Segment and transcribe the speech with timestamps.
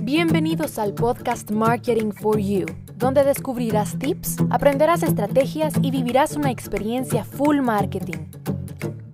[0.00, 7.24] Bienvenidos al podcast Marketing for You, donde descubrirás tips, aprenderás estrategias y vivirás una experiencia
[7.24, 8.26] full marketing.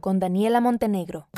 [0.00, 1.28] Con Daniela Montenegro.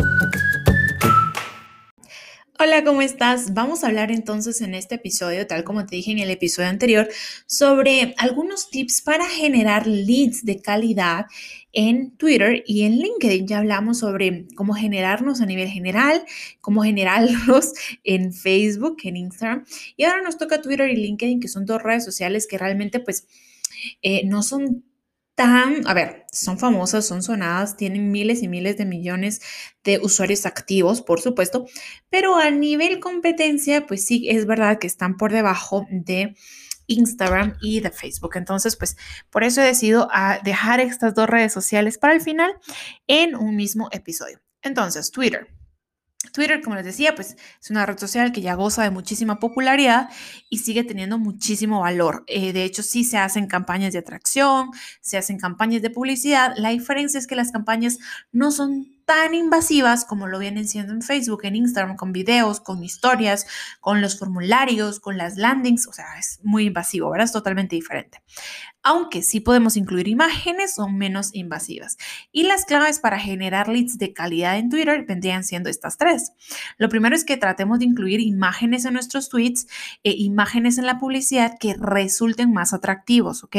[2.61, 3.55] Hola, ¿cómo estás?
[3.55, 7.09] Vamos a hablar entonces en este episodio, tal como te dije en el episodio anterior,
[7.47, 11.27] sobre algunos tips para generar leads de calidad
[11.73, 13.47] en Twitter y en LinkedIn.
[13.47, 16.25] Ya hablamos sobre cómo generarnos a nivel general,
[16.61, 17.73] cómo generarlos
[18.05, 19.65] en Facebook, en Instagram.
[19.97, 23.27] Y ahora nos toca Twitter y LinkedIn, que son dos redes sociales que realmente pues
[24.03, 24.85] eh, no son
[25.87, 29.41] a ver, son famosas, son sonadas, tienen miles y miles de millones
[29.85, 31.67] de usuarios activos, por supuesto,
[32.11, 36.35] pero a nivel competencia, pues sí, es verdad que están por debajo de
[36.91, 38.33] Instagram y de Facebook.
[38.35, 38.97] Entonces, pues
[39.31, 42.53] por eso he decidido a dejar estas dos redes sociales para el final
[43.07, 44.41] en un mismo episodio.
[44.63, 45.49] Entonces, Twitter.
[46.33, 50.11] Twitter, como les decía, pues es una red social que ya goza de muchísima popularidad
[50.51, 52.25] y sigue teniendo muchísimo valor.
[52.27, 56.53] Eh, de hecho, sí se hacen campañas de atracción, se hacen campañas de publicidad.
[56.57, 57.99] La diferencia es que las campañas
[58.33, 62.85] no son tan invasivas como lo vienen siendo en Facebook, en Instagram, con videos, con
[62.85, 63.45] historias,
[63.81, 65.89] con los formularios, con las landings.
[65.89, 67.25] O sea, es muy invasivo, ¿verdad?
[67.25, 68.23] Es totalmente diferente
[68.83, 71.99] aunque sí podemos incluir imágenes, son menos invasivas.
[72.33, 76.33] Y las claves para generar leads de calidad en Twitter vendrían siendo estas tres.
[76.79, 79.67] Lo primero es que tratemos de incluir imágenes en nuestros tweets,
[80.03, 83.57] e imágenes en la publicidad que resulten más atractivos, ¿ok?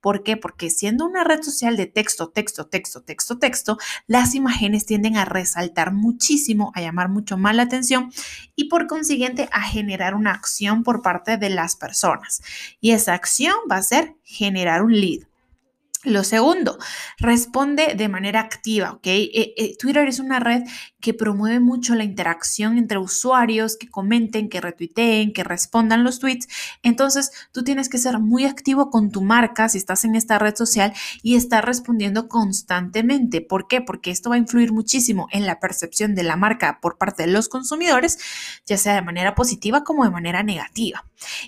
[0.00, 0.36] ¿Por qué?
[0.36, 5.24] Porque siendo una red social de texto, texto, texto, texto, texto, las imágenes tienden a
[5.24, 8.12] resaltar muchísimo, a llamar mucho más la atención
[8.56, 12.42] y por consiguiente a generar una acción por parte de las personas.
[12.80, 15.24] Y esa acción va a ser generar un lead.
[16.04, 16.78] Lo segundo,
[17.18, 19.06] responde de manera activa, ¿ok?
[19.06, 20.62] Eh, eh, Twitter es una red
[21.00, 26.46] que promueve mucho la interacción entre usuarios, que comenten, que retuiteen, que respondan los tweets.
[26.82, 30.54] Entonces, tú tienes que ser muy activo con tu marca si estás en esta red
[30.54, 33.40] social y estar respondiendo constantemente.
[33.40, 33.80] ¿Por qué?
[33.80, 37.32] Porque esto va a influir muchísimo en la percepción de la marca por parte de
[37.32, 38.18] los consumidores,
[38.66, 41.04] ya sea de manera positiva como de manera negativa.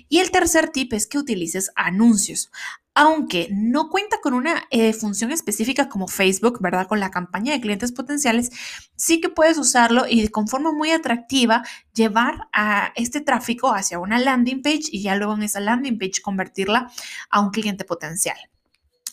[0.09, 2.51] Y el tercer tip es que utilices anuncios
[2.99, 6.87] aunque no cuenta con una eh, función específica como Facebook, ¿verdad?
[6.87, 8.49] Con la campaña de clientes potenciales,
[8.95, 11.61] sí que puedes usarlo y con forma muy atractiva
[11.93, 16.23] llevar a este tráfico hacia una landing page y ya luego en esa landing page
[16.23, 16.91] convertirla
[17.29, 18.37] a un cliente potencial.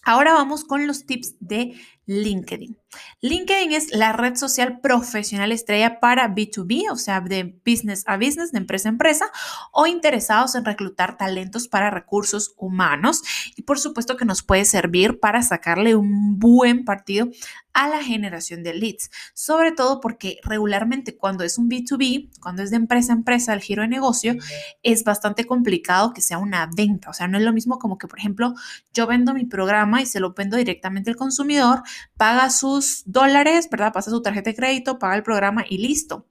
[0.03, 1.75] Ahora vamos con los tips de
[2.07, 2.77] LinkedIn.
[3.21, 8.53] LinkedIn es la red social profesional estrella para B2B, o sea, de business a business,
[8.53, 9.27] de empresa a empresa,
[9.73, 13.23] o interesados en reclutar talentos para recursos humanos.
[13.57, 17.29] Y por supuesto que nos puede servir para sacarle un buen partido
[17.73, 22.71] a la generación de leads, sobre todo porque regularmente cuando es un B2B, cuando es
[22.71, 24.37] de empresa a empresa, el giro de negocio,
[24.85, 27.11] es bastante complicado que sea una venta.
[27.11, 28.55] O sea, no es lo mismo como que, por ejemplo,
[28.93, 31.83] yo vendo mi programa y se lo vendo directamente al consumidor
[32.17, 33.93] paga sus dólares, ¿verdad?
[33.93, 36.27] Pasa su tarjeta de crédito, paga el programa y listo.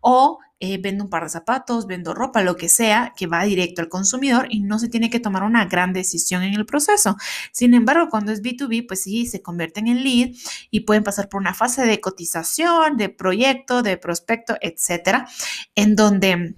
[0.00, 3.80] O eh, vendo un par de zapatos, vendo ropa, lo que sea, que va directo
[3.80, 7.16] al consumidor y no se tiene que tomar una gran decisión en el proceso.
[7.52, 10.30] Sin embargo, cuando es B2B, pues sí, se convierten en lead
[10.72, 15.28] y pueden pasar por una fase de cotización, de proyecto, de prospecto, etcétera,
[15.76, 16.56] en donde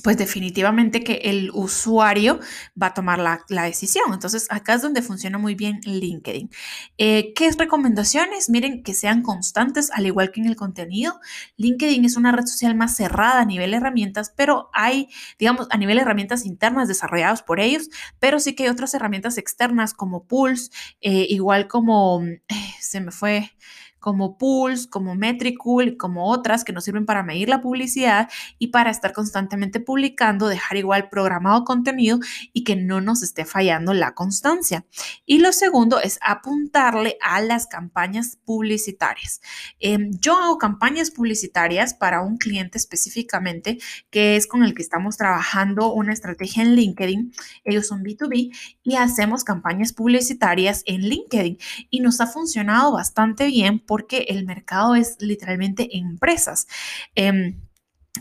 [0.00, 2.40] pues definitivamente que el usuario
[2.80, 4.12] va a tomar la, decisión.
[4.12, 6.50] Entonces, acá es donde funciona muy bien LinkedIn.
[6.98, 8.50] Eh, ¿Qué recomendaciones?
[8.50, 11.20] Miren, que sean constantes, al igual que en el contenido.
[11.56, 15.76] LinkedIn es una red social más cerrada a nivel de herramientas, pero hay, digamos, a
[15.76, 17.88] nivel de herramientas internas desarrolladas por ellos,
[18.18, 23.10] pero sí que hay otras herramientas externas como Pulse, eh, igual como, eh, se me
[23.10, 23.50] fue,
[24.00, 28.28] como Pulse, como Metricool, como otras que nos sirven para medir la publicidad
[28.58, 32.18] y para estar constantemente publicando, dejar igual programado contenido
[32.52, 34.84] y que no nos esté fallando la constancia.
[35.26, 39.40] Y lo segundo es apuntarle a las campañas publicitarias.
[39.78, 43.78] Em, yo hago campañas publicitarias para un cliente específicamente
[44.10, 47.32] que es con el que estamos trabajando una estrategia en LinkedIn.
[47.64, 48.50] Ellos son B2B
[48.82, 51.58] y hacemos campañas publicitarias en LinkedIn
[51.90, 56.68] y nos ha funcionado bastante bien porque el mercado es literalmente empresas.
[57.16, 57.60] Em,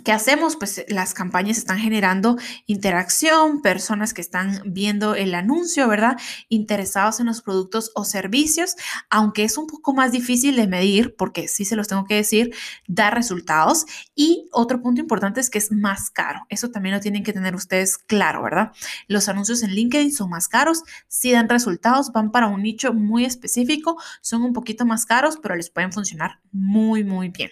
[0.04, 0.56] ¿Qué hacemos?
[0.56, 2.38] Pues las campañas están generando
[2.68, 6.18] interacción, personas que están viendo el anuncio, ¿verdad?
[6.48, 8.75] Interesados en los productos o servicios,
[9.10, 12.54] aunque es un poco más difícil de medir, porque sí se los tengo que decir,
[12.88, 13.86] da resultados.
[14.16, 16.45] Y otro punto importante es que es más caro.
[16.50, 18.72] Eso también lo tienen que tener ustedes claro, ¿verdad?
[19.07, 23.25] Los anuncios en LinkedIn son más caros, sí dan resultados, van para un nicho muy
[23.25, 27.50] específico, son un poquito más caros, pero les pueden funcionar muy, muy bien.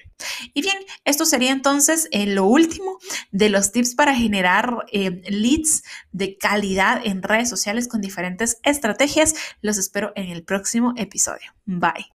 [0.54, 3.00] Y bien, esto sería entonces eh, lo último
[3.32, 9.36] de los tips para generar eh, leads de calidad en redes sociales con diferentes estrategias.
[9.62, 11.54] Los espero en el próximo episodio.
[11.66, 12.06] Bye.